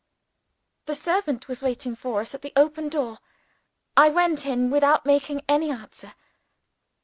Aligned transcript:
The 0.87 0.95
servant 0.95 1.47
was 1.47 1.61
waiting 1.61 1.95
for 1.95 2.21
us 2.21 2.33
at 2.33 2.41
the 2.41 2.53
open 2.55 2.89
door. 2.89 3.19
I 3.95 4.09
went 4.09 4.47
an 4.47 4.71
without 4.71 5.05
making 5.05 5.43
any 5.47 5.69
answer. 5.69 6.15